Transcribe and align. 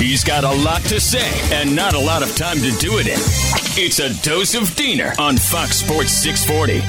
He's 0.00 0.24
got 0.24 0.44
a 0.44 0.64
lot 0.64 0.80
to 0.84 0.98
say 0.98 1.30
and 1.54 1.76
not 1.76 1.92
a 1.92 1.98
lot 1.98 2.22
of 2.22 2.34
time 2.34 2.56
to 2.56 2.70
do 2.78 2.96
it 3.00 3.06
in. 3.06 3.18
It's 3.76 3.98
a 3.98 4.08
dose 4.26 4.54
of 4.54 4.74
Diener 4.74 5.12
on 5.18 5.36
Fox 5.36 5.76
Sports 5.76 6.12
640. 6.12 6.82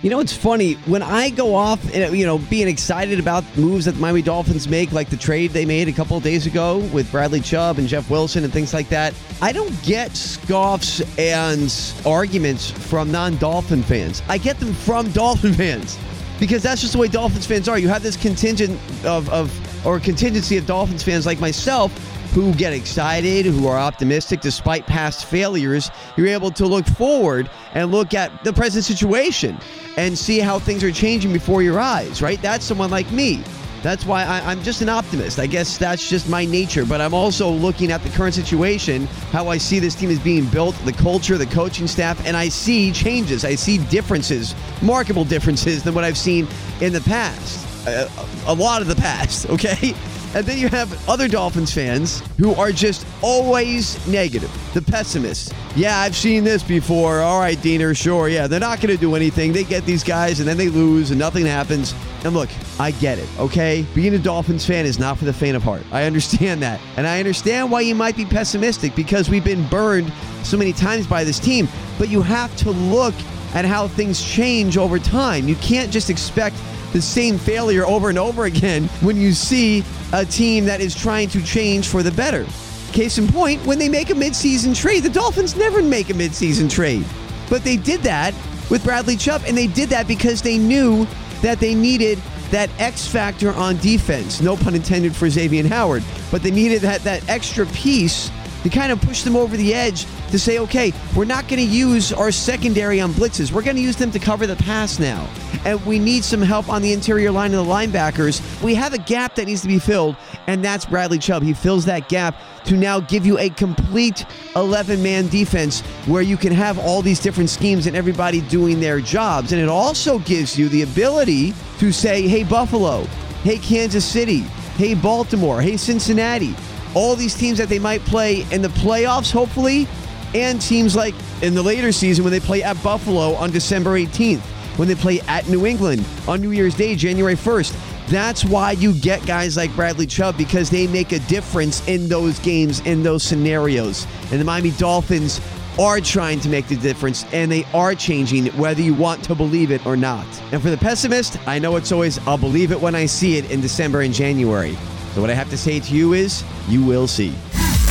You 0.00 0.08
know, 0.08 0.18
it's 0.18 0.34
funny 0.34 0.72
when 0.86 1.02
I 1.02 1.28
go 1.28 1.54
off, 1.54 1.94
and 1.94 2.16
you 2.16 2.24
know, 2.24 2.38
being 2.38 2.68
excited 2.68 3.20
about 3.20 3.44
moves 3.54 3.84
that 3.84 3.92
the 3.92 4.00
Miami 4.00 4.22
Dolphins 4.22 4.66
make, 4.66 4.92
like 4.92 5.10
the 5.10 5.16
trade 5.18 5.50
they 5.50 5.66
made 5.66 5.88
a 5.88 5.92
couple 5.92 6.16
of 6.16 6.22
days 6.22 6.46
ago 6.46 6.78
with 6.90 7.12
Bradley 7.12 7.42
Chubb 7.42 7.78
and 7.78 7.86
Jeff 7.86 8.08
Wilson 8.08 8.44
and 8.44 8.52
things 8.52 8.72
like 8.72 8.88
that. 8.88 9.12
I 9.42 9.52
don't 9.52 9.80
get 9.82 10.16
scoffs 10.16 11.02
and 11.18 11.70
arguments 12.06 12.70
from 12.70 13.12
non-Dolphin 13.12 13.82
fans. 13.82 14.22
I 14.30 14.38
get 14.38 14.58
them 14.58 14.72
from 14.72 15.10
Dolphin 15.12 15.52
fans 15.52 15.98
because 16.40 16.62
that's 16.62 16.80
just 16.80 16.94
the 16.94 16.98
way 16.98 17.08
Dolphins 17.08 17.44
fans 17.44 17.68
are. 17.68 17.78
You 17.78 17.88
have 17.88 18.02
this 18.02 18.16
contingent 18.16 18.80
of, 19.04 19.28
of 19.28 19.86
or 19.86 20.00
contingency 20.00 20.56
of 20.56 20.64
Dolphins 20.64 21.02
fans 21.02 21.26
like 21.26 21.38
myself 21.38 21.92
who 22.32 22.54
get 22.54 22.72
excited, 22.72 23.44
who 23.44 23.66
are 23.66 23.78
optimistic 23.78 24.40
despite 24.40 24.86
past 24.86 25.26
failures. 25.26 25.90
You're 26.16 26.28
able 26.28 26.50
to 26.52 26.66
look 26.66 26.86
forward 26.86 27.50
and 27.74 27.90
look 27.90 28.14
at 28.14 28.42
the 28.44 28.52
present 28.52 28.84
situation 28.84 29.58
and 29.96 30.16
see 30.16 30.38
how 30.38 30.58
things 30.58 30.82
are 30.82 30.90
changing 30.92 31.32
before 31.32 31.62
your 31.62 31.78
eyes, 31.78 32.22
right? 32.22 32.40
That's 32.40 32.64
someone 32.64 32.90
like 32.90 33.10
me. 33.12 33.42
That's 33.82 34.06
why 34.06 34.22
I, 34.22 34.52
am 34.52 34.62
just 34.62 34.80
an 34.80 34.88
optimist. 34.88 35.40
I 35.40 35.46
guess 35.46 35.76
that's 35.76 36.08
just 36.08 36.28
my 36.28 36.44
nature. 36.44 36.86
But 36.86 37.00
I'm 37.00 37.12
also 37.12 37.50
looking 37.50 37.90
at 37.90 38.02
the 38.02 38.10
current 38.10 38.34
situation, 38.34 39.06
how 39.32 39.48
I 39.48 39.58
see 39.58 39.80
this 39.80 39.96
team 39.96 40.08
is 40.08 40.20
being 40.20 40.46
built, 40.46 40.76
the 40.84 40.92
culture, 40.92 41.36
the 41.36 41.46
coaching 41.46 41.88
staff, 41.88 42.24
and 42.24 42.36
I 42.36 42.48
see 42.48 42.92
changes. 42.92 43.44
I 43.44 43.56
see 43.56 43.78
differences, 43.88 44.54
markable 44.82 45.24
differences 45.24 45.82
than 45.82 45.94
what 45.94 46.04
I've 46.04 46.18
seen 46.18 46.46
in 46.80 46.92
the 46.92 47.00
past. 47.00 47.68
Uh, 47.86 48.08
a 48.46 48.54
lot 48.54 48.82
of 48.82 48.88
the 48.88 48.94
past, 48.94 49.46
okay? 49.50 49.94
And 50.34 50.46
then 50.46 50.58
you 50.58 50.68
have 50.68 51.08
other 51.08 51.28
Dolphins 51.28 51.74
fans 51.74 52.20
who 52.38 52.54
are 52.54 52.72
just 52.72 53.06
always 53.20 54.04
negative, 54.06 54.50
the 54.72 54.80
pessimists. 54.80 55.52
Yeah, 55.76 55.98
I've 55.98 56.16
seen 56.16 56.42
this 56.42 56.62
before. 56.62 57.20
All 57.20 57.38
right, 57.40 57.60
Diener, 57.60 57.94
sure. 57.94 58.28
Yeah, 58.28 58.46
they're 58.46 58.60
not 58.60 58.80
going 58.80 58.94
to 58.94 59.00
do 59.00 59.14
anything. 59.14 59.52
They 59.52 59.64
get 59.64 59.84
these 59.84 60.02
guys 60.02 60.40
and 60.40 60.48
then 60.48 60.56
they 60.56 60.68
lose 60.68 61.10
and 61.10 61.18
nothing 61.18 61.44
happens. 61.44 61.94
And 62.24 62.34
look, 62.34 62.48
I 62.80 62.92
get 62.92 63.18
it, 63.18 63.28
okay? 63.38 63.84
Being 63.94 64.14
a 64.14 64.18
Dolphins 64.18 64.64
fan 64.64 64.86
is 64.86 64.98
not 64.98 65.18
for 65.18 65.26
the 65.26 65.32
faint 65.32 65.56
of 65.56 65.62
heart. 65.62 65.82
I 65.92 66.04
understand 66.04 66.62
that. 66.62 66.80
And 66.96 67.06
I 67.06 67.18
understand 67.18 67.70
why 67.70 67.80
you 67.80 67.94
might 67.94 68.16
be 68.16 68.24
pessimistic 68.24 68.94
because 68.94 69.28
we've 69.28 69.44
been 69.44 69.66
burned 69.68 70.12
so 70.44 70.56
many 70.56 70.72
times 70.72 71.06
by 71.06 71.24
this 71.24 71.38
team. 71.38 71.68
But 71.98 72.08
you 72.08 72.22
have 72.22 72.56
to 72.58 72.70
look 72.70 73.14
at 73.54 73.64
how 73.64 73.86
things 73.86 74.24
change 74.24 74.78
over 74.78 74.98
time. 74.98 75.46
You 75.46 75.56
can't 75.56 75.90
just 75.90 76.08
expect 76.08 76.56
the 76.92 77.02
same 77.02 77.38
failure 77.38 77.86
over 77.86 78.08
and 78.08 78.18
over 78.18 78.44
again 78.44 78.84
when 79.00 79.16
you 79.16 79.32
see 79.32 79.84
a 80.12 80.24
team 80.24 80.64
that 80.66 80.80
is 80.80 80.94
trying 80.94 81.28
to 81.30 81.42
change 81.42 81.88
for 81.88 82.02
the 82.02 82.12
better. 82.12 82.46
Case 82.92 83.18
in 83.18 83.26
point, 83.26 83.64
when 83.64 83.78
they 83.78 83.88
make 83.88 84.10
a 84.10 84.14
midseason 84.14 84.76
trade, 84.76 85.02
the 85.02 85.10
Dolphins 85.10 85.56
never 85.56 85.82
make 85.82 86.10
a 86.10 86.14
midseason 86.14 86.70
trade. 86.70 87.06
But 87.48 87.64
they 87.64 87.76
did 87.76 88.00
that 88.02 88.34
with 88.70 88.84
Bradley 88.84 89.16
Chubb, 89.16 89.42
and 89.46 89.56
they 89.56 89.66
did 89.66 89.88
that 89.88 90.06
because 90.06 90.42
they 90.42 90.58
knew 90.58 91.06
that 91.40 91.58
they 91.58 91.74
needed 91.74 92.18
that 92.50 92.68
X 92.78 93.06
factor 93.06 93.50
on 93.52 93.78
defense. 93.78 94.42
No 94.42 94.56
pun 94.56 94.74
intended 94.74 95.16
for 95.16 95.28
Xavier 95.28 95.66
Howard, 95.68 96.04
but 96.30 96.42
they 96.42 96.50
needed 96.50 96.82
that, 96.82 97.02
that 97.02 97.26
extra 97.28 97.64
piece 97.66 98.30
to 98.62 98.68
kind 98.68 98.92
of 98.92 99.00
push 99.00 99.22
them 99.22 99.36
over 99.36 99.56
the 99.56 99.74
edge 99.74 100.06
to 100.30 100.38
say, 100.38 100.58
okay, 100.58 100.92
we're 101.16 101.24
not 101.24 101.48
going 101.48 101.58
to 101.58 101.70
use 101.70 102.12
our 102.12 102.30
secondary 102.30 103.00
on 103.00 103.12
blitzes. 103.12 103.52
We're 103.52 103.62
going 103.62 103.76
to 103.76 103.82
use 103.82 103.96
them 103.96 104.10
to 104.12 104.18
cover 104.18 104.46
the 104.46 104.56
pass 104.56 104.98
now. 104.98 105.28
And 105.64 105.84
we 105.86 105.98
need 105.98 106.24
some 106.24 106.42
help 106.42 106.68
on 106.68 106.82
the 106.82 106.92
interior 106.92 107.30
line 107.30 107.54
of 107.54 107.66
the 107.66 107.72
linebackers. 107.72 108.62
We 108.62 108.74
have 108.74 108.94
a 108.94 108.98
gap 108.98 109.36
that 109.36 109.46
needs 109.46 109.62
to 109.62 109.68
be 109.68 109.78
filled, 109.78 110.16
and 110.46 110.64
that's 110.64 110.84
Bradley 110.86 111.18
Chubb. 111.18 111.42
He 111.42 111.52
fills 111.52 111.84
that 111.84 112.08
gap 112.08 112.40
to 112.64 112.76
now 112.76 113.00
give 113.00 113.26
you 113.26 113.38
a 113.38 113.50
complete 113.50 114.24
11 114.56 115.02
man 115.02 115.28
defense 115.28 115.80
where 116.06 116.22
you 116.22 116.36
can 116.36 116.52
have 116.52 116.78
all 116.78 117.02
these 117.02 117.20
different 117.20 117.50
schemes 117.50 117.86
and 117.86 117.96
everybody 117.96 118.40
doing 118.42 118.80
their 118.80 119.00
jobs. 119.00 119.52
And 119.52 119.60
it 119.60 119.68
also 119.68 120.18
gives 120.20 120.58
you 120.58 120.68
the 120.68 120.82
ability 120.82 121.54
to 121.78 121.92
say, 121.92 122.26
hey, 122.26 122.44
Buffalo, 122.44 123.04
hey, 123.42 123.58
Kansas 123.58 124.04
City, 124.04 124.40
hey, 124.76 124.94
Baltimore, 124.94 125.60
hey, 125.60 125.76
Cincinnati 125.76 126.54
all 126.94 127.16
these 127.16 127.34
teams 127.34 127.58
that 127.58 127.68
they 127.68 127.78
might 127.78 128.00
play 128.02 128.46
in 128.50 128.62
the 128.62 128.68
playoffs, 128.68 129.32
hopefully, 129.32 129.86
and 130.34 130.60
teams 130.60 130.96
like 130.96 131.14
in 131.42 131.54
the 131.54 131.62
later 131.62 131.92
season 131.92 132.24
when 132.24 132.32
they 132.32 132.40
play 132.40 132.62
at 132.62 132.80
Buffalo 132.82 133.34
on 133.34 133.50
December 133.50 133.98
18th, 133.98 134.40
when 134.78 134.88
they 134.88 134.94
play 134.94 135.20
at 135.22 135.48
New 135.48 135.66
England 135.66 136.04
on 136.26 136.40
New 136.40 136.50
Year's 136.50 136.74
Day, 136.74 136.94
January 136.96 137.34
1st. 137.34 138.08
That's 138.08 138.44
why 138.44 138.72
you 138.72 138.94
get 138.94 139.24
guys 139.26 139.56
like 139.56 139.74
Bradley 139.74 140.06
Chubb 140.06 140.36
because 140.36 140.70
they 140.70 140.86
make 140.86 141.12
a 141.12 141.18
difference 141.20 141.86
in 141.88 142.08
those 142.08 142.38
games, 142.40 142.80
in 142.80 143.02
those 143.02 143.22
scenarios. 143.22 144.06
And 144.30 144.40
the 144.40 144.44
Miami 144.44 144.72
Dolphins 144.72 145.40
are 145.78 146.00
trying 146.00 146.38
to 146.40 146.48
make 146.48 146.68
the 146.68 146.76
difference 146.76 147.24
and 147.32 147.50
they 147.50 147.64
are 147.72 147.94
changing 147.94 148.46
whether 148.58 148.82
you 148.82 148.92
want 148.92 149.24
to 149.24 149.34
believe 149.34 149.70
it 149.70 149.86
or 149.86 149.96
not. 149.96 150.26
And 150.52 150.60
for 150.60 150.70
the 150.70 150.76
pessimist, 150.76 151.38
I 151.48 151.58
know 151.58 151.76
it's 151.76 151.92
always, 151.92 152.18
I'll 152.26 152.36
believe 152.36 152.72
it 152.72 152.80
when 152.80 152.94
I 152.94 153.06
see 153.06 153.38
it 153.38 153.50
in 153.50 153.60
December 153.60 154.02
and 154.02 154.12
January. 154.12 154.76
So 155.14 155.20
what 155.20 155.30
I 155.30 155.34
have 155.34 155.50
to 155.50 155.58
say 155.58 155.78
to 155.78 155.94
you 155.94 156.14
is, 156.14 156.42
you 156.68 156.82
will 156.82 157.06
see. 157.06 157.32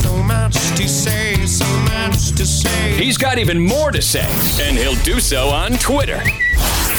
So 0.01 0.23
much 0.23 0.53
to 0.53 0.87
say, 0.87 1.45
so 1.45 1.65
much 1.83 2.31
to 2.31 2.45
say. 2.45 2.93
He's 2.95 3.17
got 3.17 3.37
even 3.37 3.59
more 3.59 3.91
to 3.91 4.01
say, 4.01 4.27
and 4.59 4.75
he'll 4.75 5.01
do 5.03 5.19
so 5.19 5.49
on 5.49 5.73
Twitter. 5.73 6.19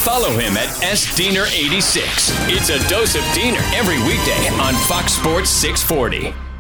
Follow 0.04 0.30
him 0.30 0.56
at 0.56 0.68
SDiener86. 0.82 2.04
It's 2.48 2.70
a 2.70 2.88
dose 2.88 3.14
of 3.16 3.22
Diener 3.34 3.60
every 3.74 3.98
weekday 4.02 4.48
on 4.60 4.74
Fox 4.88 5.12
Sports 5.14 5.50
640. 5.50 6.51